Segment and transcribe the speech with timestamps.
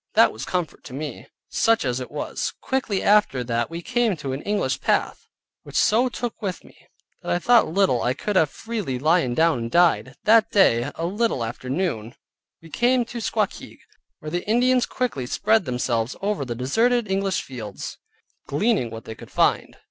[0.15, 2.53] That was comfort to me, such as it was.
[2.59, 5.27] Quickly after that we came to an English path,
[5.61, 6.75] which so took with me,
[7.21, 10.15] that I thought I could have freely lyen down and died.
[10.23, 12.15] That day, a little after noon,
[12.63, 13.77] we came to Squakeag,
[14.17, 17.99] where the Indians quickly spread themselves over the deserted English fields,
[18.47, 19.77] gleaning what they could find.